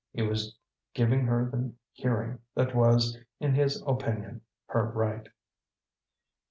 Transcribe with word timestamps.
He 0.13 0.23
was 0.23 0.57
giving 0.95 1.27
her 1.27 1.47
the 1.51 1.73
hearing 1.93 2.39
that 2.55 2.73
was, 2.73 3.19
in 3.39 3.53
his 3.53 3.83
opinion, 3.85 4.41
her 4.65 4.83
right. 4.87 5.27